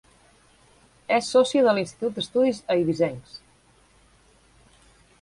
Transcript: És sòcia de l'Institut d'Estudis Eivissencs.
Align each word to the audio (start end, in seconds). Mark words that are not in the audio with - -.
És 1.17 1.29
sòcia 1.35 1.67
de 1.69 1.77
l'Institut 1.79 2.17
d'Estudis 2.17 2.65
Eivissencs. 2.79 3.39